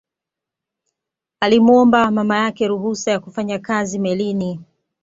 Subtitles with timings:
[1.39, 4.59] Alimuomba mama yake ruhusa ya kufanya kazi melini